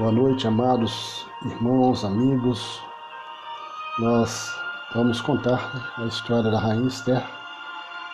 [0.00, 2.80] Boa noite, amados irmãos, amigos.
[3.98, 4.50] Nós
[4.94, 7.22] vamos contar a história da Rainha Esther,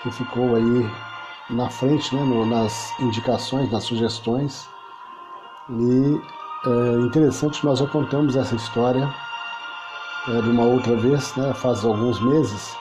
[0.02, 0.90] que ficou aí
[1.48, 4.68] na frente, né, no, nas indicações, nas sugestões.
[5.70, 6.20] E
[6.66, 9.08] é interessante nós já contamos essa história
[10.26, 12.76] é, de uma outra vez, né, faz alguns meses,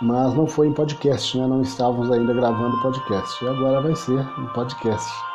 [0.00, 3.44] mas não foi em podcast, né, não estávamos ainda gravando podcast.
[3.44, 5.31] E agora vai ser em podcast.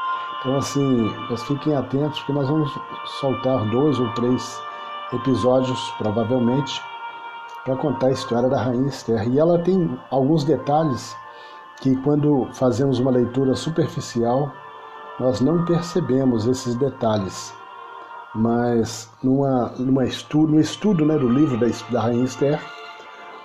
[0.48, 1.14] Então, assim,
[1.45, 2.71] fiquem atentos que nós vamos
[3.19, 4.57] soltar dois ou três
[5.11, 6.82] episódios, provavelmente,
[7.65, 9.28] para contar a história da Rainha Esther.
[9.28, 11.14] E ela tem alguns detalhes
[11.82, 14.50] que, quando fazemos uma leitura superficial,
[15.20, 17.54] nós não percebemos esses detalhes.
[18.34, 22.57] Mas, numa, numa estudo, no estudo né, do livro da, da Rainha Esther,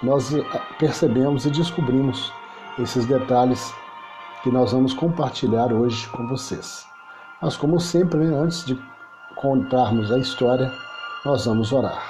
[0.04, 0.44] nós eh,
[0.78, 2.32] percebemos e descobrimos
[2.78, 3.74] esses detalhes
[4.44, 6.91] que nós vamos compartilhar hoje com vocês.
[7.42, 8.80] Mas, como sempre, né, antes de
[9.34, 10.72] contarmos a história,
[11.24, 12.00] nós vamos orar.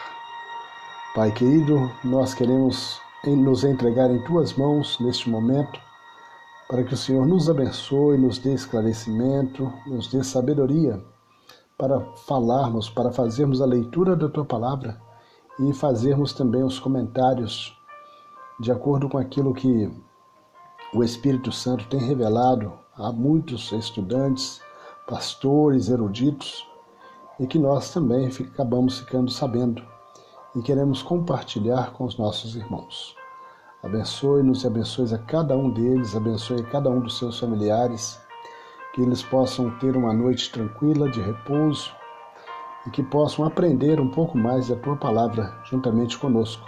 [1.14, 5.80] Pai querido, nós queremos nos entregar em tuas mãos neste momento,
[6.68, 11.02] para que o Senhor nos abençoe, nos dê esclarecimento, nos dê sabedoria
[11.78, 15.00] para falarmos, para fazermos a leitura da tua palavra
[15.60, 17.74] e fazermos também os comentários
[18.60, 19.90] de acordo com aquilo que
[20.94, 24.60] o Espírito Santo tem revelado a muitos estudantes,
[25.06, 26.66] pastores, eruditos,
[27.38, 29.82] e que nós também acabamos ficando sabendo
[30.54, 33.16] e queremos compartilhar com os nossos irmãos.
[33.82, 38.20] Abençoe-nos e abençoe a cada um deles, abençoe a cada um dos seus familiares,
[38.94, 41.90] que eles possam ter uma noite tranquila, de repouso,
[42.86, 46.64] e que possam aprender um pouco mais da tua palavra juntamente conosco.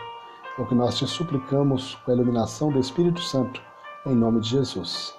[0.59, 3.61] É o que nós te suplicamos com a iluminação do Espírito Santo
[4.07, 5.15] em nome de Jesus.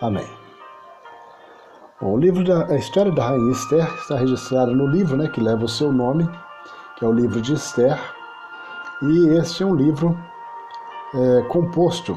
[0.00, 0.43] Amém.
[2.04, 5.40] Bom, o livro da a história da rainha Esther está registrada no livro, né, que
[5.40, 6.28] leva o seu nome,
[6.98, 7.98] que é o livro de Esther,
[9.00, 10.14] e este é um livro
[11.14, 12.14] é, composto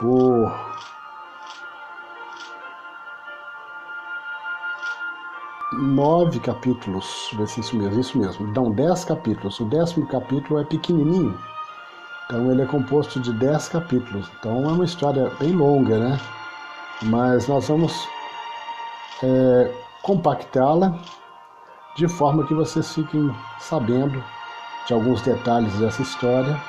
[0.00, 0.50] por
[5.74, 8.48] nove capítulos, ver se é isso mesmo, isso mesmo.
[8.48, 9.60] Então, dez capítulos.
[9.60, 11.38] O décimo capítulo é pequenininho,
[12.24, 14.30] então ele é composto de 10 capítulos.
[14.38, 16.18] Então é uma história bem longa, né?
[17.02, 18.08] Mas nós vamos
[19.22, 20.98] é, compactá-la
[21.96, 24.22] de forma que vocês fiquem sabendo
[24.86, 26.60] de alguns detalhes dessa história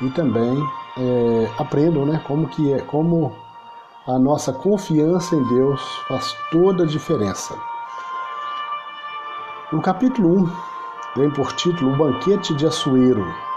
[0.00, 0.56] e também
[0.98, 2.22] é, aprendam, né?
[2.26, 3.34] Como que é, como
[4.06, 7.54] a nossa confiança em Deus faz toda a diferença.
[9.72, 10.50] No capítulo 1,
[11.14, 13.49] tem por título O Banquete de Assuero.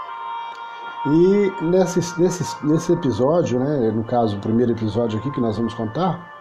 [1.06, 5.74] E nesse, nesse, nesse episódio, né, no caso, o primeiro episódio aqui que nós vamos
[5.74, 6.32] contar,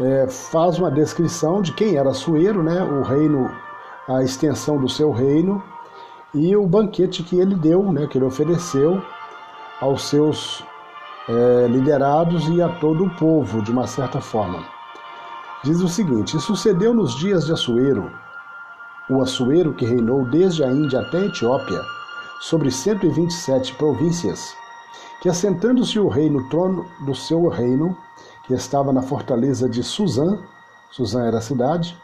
[0.00, 3.50] é, faz uma descrição de quem era Suero, né, o reino,
[4.08, 5.62] a extensão do seu reino
[6.32, 9.02] e o banquete que ele deu, né, que ele ofereceu
[9.78, 10.64] aos seus
[11.28, 14.64] é, liderados e a todo o povo, de uma certa forma.
[15.62, 18.10] Diz o seguinte: sucedeu nos dias de Assuero,
[19.10, 21.80] o Assuero que reinou desde a Índia até a Etiópia
[22.42, 24.56] sobre 127 províncias,
[25.20, 27.96] que assentando-se o rei no trono do seu reino,
[28.44, 30.40] que estava na fortaleza de Suzã,
[30.90, 31.96] Suzã era a cidade,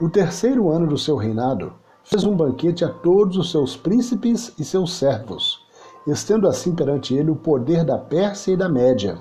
[0.00, 1.72] no terceiro ano do seu reinado,
[2.04, 5.66] fez um banquete a todos os seus príncipes e seus servos,
[6.06, 9.18] estendo assim perante ele o poder da Pérsia e da Média,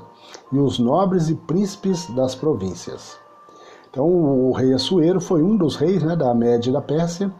[0.51, 3.17] e os nobres e príncipes das províncias.
[3.89, 7.33] Então, o rei Assuero foi um dos reis né, da Média e da Pérsia,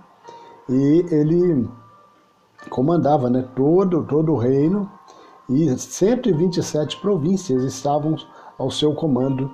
[0.67, 1.69] e ele
[2.69, 4.89] comandava né, todo, todo o reino
[5.49, 8.15] e 127 províncias estavam
[8.57, 9.51] ao seu comando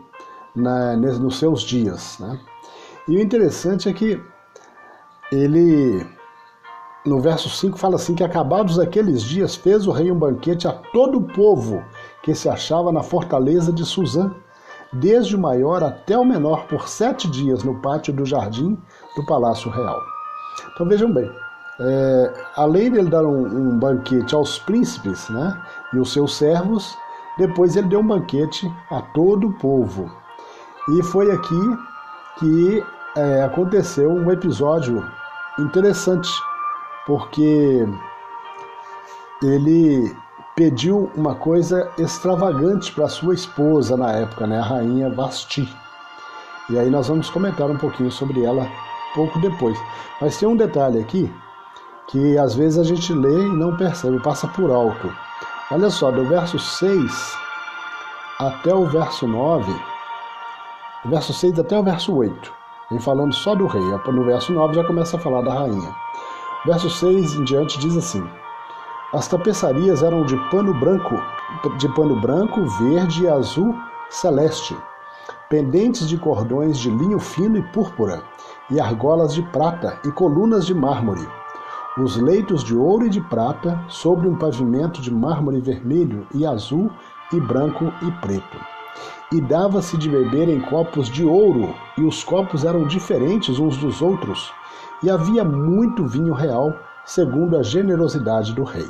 [0.56, 2.18] na, nos seus dias.
[2.20, 2.40] Né?
[3.08, 4.22] E o interessante é que
[5.32, 6.06] ele,
[7.06, 10.72] no verso 5, fala assim: que acabados aqueles dias, fez o rei um banquete a
[10.72, 11.84] todo o povo
[12.22, 14.32] que se achava na fortaleza de Suzã,
[14.92, 18.78] desde o maior até o menor, por sete dias no pátio do jardim
[19.16, 20.00] do Palácio Real.
[20.74, 21.30] Então vejam bem,
[21.80, 25.62] é, além de ele dar um, um, banquete aos príncipes né,
[25.94, 26.98] e os seus servos,
[27.38, 30.12] depois ele deu um banquete a todo o povo.
[30.90, 31.78] E foi aqui
[32.40, 32.84] que
[33.16, 35.06] é, aconteceu um episódio
[35.60, 36.32] interessante,
[37.06, 37.88] porque
[39.44, 40.16] ele
[40.56, 45.68] pediu uma coisa extravagante para sua esposa na época, né, a rainha Vasti.
[46.70, 48.68] E aí nós vamos comentar um pouquinho sobre ela
[49.14, 49.78] pouco depois.
[50.20, 51.32] Mas tem um detalhe aqui
[52.08, 55.14] que às vezes a gente lê e não percebe, passa por alto.
[55.72, 57.38] Olha só, do verso 6
[58.40, 59.72] até o verso 9,
[61.04, 62.54] do verso 6 até o verso 8,
[62.90, 63.82] vem falando só do rei.
[63.82, 65.96] No verso 9 já começa a falar da rainha.
[66.66, 68.26] Verso 6 em diante diz assim:
[69.14, 71.16] As tapeçarias eram de pano branco,
[71.78, 73.76] de pano branco, verde e azul
[74.10, 74.78] celeste,
[75.50, 78.24] pendentes de cordões de linho fino e púrpura,
[78.70, 81.28] e argolas de prata e colunas de mármore.
[82.00, 86.92] Os leitos de ouro e de prata sobre um pavimento de mármore vermelho e azul
[87.34, 88.58] e branco e preto.
[89.32, 94.00] E dava-se de beber em copos de ouro, e os copos eram diferentes uns dos
[94.00, 94.54] outros,
[95.02, 96.72] e havia muito vinho real,
[97.04, 98.88] segundo a generosidade do rei.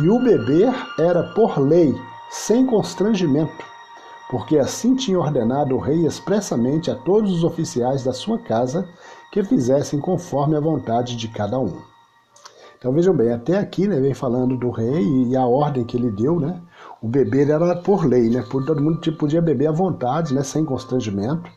[0.00, 1.94] E o beber era por lei,
[2.30, 3.62] sem constrangimento,
[4.30, 8.88] porque assim tinha ordenado o rei expressamente a todos os oficiais da sua casa
[9.30, 11.76] que fizessem conforme a vontade de cada um.
[12.78, 16.10] Então vejam bem, até aqui né, vem falando do rei e a ordem que ele
[16.10, 16.60] deu, né?
[17.02, 18.44] O beber era por lei, né?
[18.50, 20.42] Todo mundo podia beber à vontade, né?
[20.42, 21.50] Sem constrangimento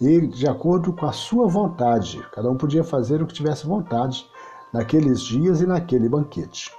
[0.00, 2.24] e de acordo com a sua vontade.
[2.32, 4.26] Cada um podia fazer o que tivesse vontade
[4.72, 6.72] naqueles dias e naquele banquete.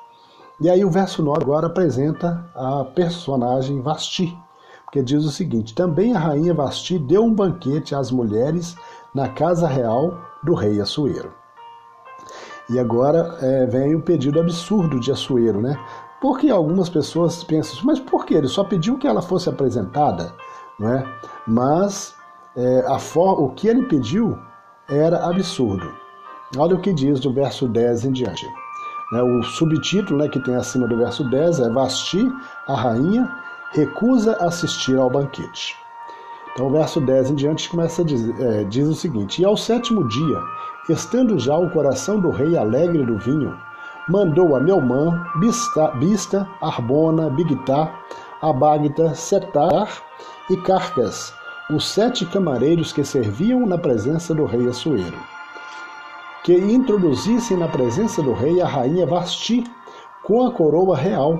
[0.61, 4.35] E aí o verso 9 agora apresenta a personagem Vasti,
[4.85, 8.75] porque diz o seguinte: Também a rainha Vasti deu um banquete às mulheres
[9.13, 11.38] na casa real do rei Assuero.
[12.69, 15.77] E agora é, vem o pedido absurdo de Assuero, né?
[16.21, 18.33] Porque algumas pessoas pensam, mas por que?
[18.33, 20.33] Ele só pediu que ela fosse apresentada,
[20.77, 21.06] não é?
[21.48, 22.16] Mas
[22.56, 24.38] é, a for, o que ele pediu
[24.88, 25.92] era absurdo.
[26.57, 28.45] Olha o que diz do verso 10 em diante.
[29.12, 32.27] Né, o subtítulo né, que tem acima do verso 10 é Vasti,
[32.68, 33.30] a rainha,
[33.71, 35.75] recusa assistir ao banquete.
[36.54, 39.56] Então, o verso 10 em diante começa a dizer, é, diz o seguinte: E ao
[39.56, 40.42] sétimo dia,
[40.89, 43.56] estando já o coração do rei alegre do vinho,
[44.07, 47.94] mandou a Melmã, Bista, Bista Arbona, Bigtá,
[48.41, 49.88] Abagta, Setar
[50.50, 51.33] e Carcas,
[51.69, 55.18] os sete camareiros que serviam na presença do rei Assuero,
[56.44, 59.63] que introduzissem na presença do rei a rainha Vasti
[60.24, 61.39] com a coroa real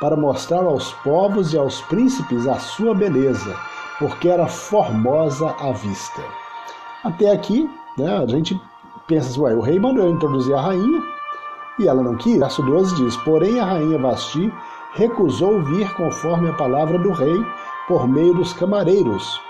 [0.00, 3.56] para mostrar aos povos e aos príncipes a sua beleza,
[3.98, 6.22] porque era formosa à vista.
[7.02, 8.60] Até aqui, né, a gente
[9.06, 11.02] pensa assim, ué, o rei mandou introduzir a rainha
[11.78, 12.38] e ela não quis.
[12.38, 14.52] Verso 12 diz: Porém, a rainha Vasti
[14.94, 17.44] recusou vir conforme a palavra do rei
[17.88, 19.40] por meio dos camareiros.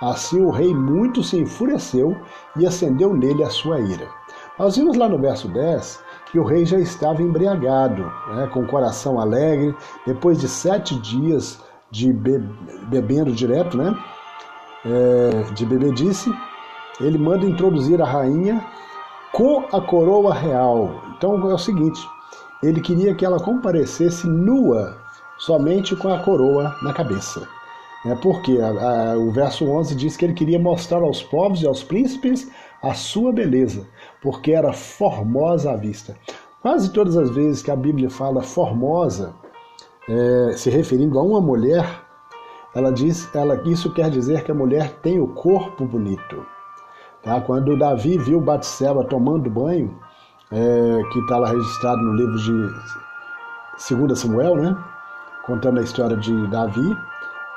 [0.00, 2.16] Assim o rei muito se enfureceu
[2.56, 4.08] e acendeu nele a sua ira.
[4.58, 8.02] Nós vimos lá no verso 10 que o rei já estava embriagado,
[8.34, 9.74] né, com o coração alegre,
[10.04, 11.62] depois de sete dias
[11.92, 12.38] de be
[12.88, 13.96] bebendo direto, né,
[14.84, 16.34] é, de bebedice,
[17.00, 18.64] ele manda introduzir a rainha
[19.34, 21.02] com a coroa real.
[21.16, 22.00] Então é o seguinte,
[22.62, 24.96] ele queria que ela comparecesse nua,
[25.38, 27.46] somente com a coroa na cabeça.
[28.06, 31.66] É porque a, a, o verso 11 diz que ele queria mostrar aos povos e
[31.66, 32.48] aos príncipes
[32.80, 33.88] a sua beleza,
[34.22, 36.16] porque era formosa à vista.
[36.62, 39.34] Quase todas as vezes que a Bíblia fala formosa,
[40.08, 41.84] é, se referindo a uma mulher,
[42.72, 46.53] ela diz, ela, isso quer dizer que a mulher tem o corpo bonito.
[47.24, 47.40] Tá?
[47.40, 49.98] Quando Davi viu Batseba tomando banho,
[50.52, 54.76] é, que está lá registrado no livro de 2 Samuel, né?
[55.46, 56.96] contando a história de Davi,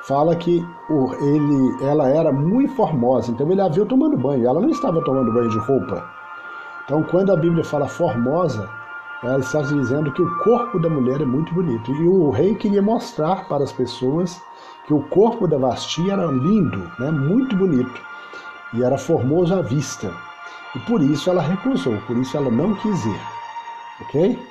[0.03, 4.59] fala que o, ele, ela era muito formosa, então ele a viu tomando banho, ela
[4.59, 6.03] não estava tomando banho de roupa.
[6.85, 8.69] Então, quando a Bíblia fala formosa,
[9.23, 11.91] ela está dizendo que o corpo da mulher é muito bonito.
[11.91, 14.41] E o rei queria mostrar para as pessoas
[14.85, 18.01] que o corpo da Vasti era lindo, né, muito bonito,
[18.73, 20.13] e era formoso à vista.
[20.75, 23.21] E por isso ela recusou, por isso ela não quis ir.
[24.01, 24.47] Ok?